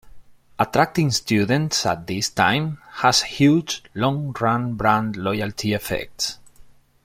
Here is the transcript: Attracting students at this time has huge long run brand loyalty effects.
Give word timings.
Attracting 0.57 1.11
students 1.11 1.85
at 1.85 2.07
this 2.07 2.27
time 2.31 2.79
has 2.93 3.21
huge 3.21 3.83
long 3.93 4.35
run 4.39 4.73
brand 4.73 5.15
loyalty 5.15 5.73
effects. 5.73 6.39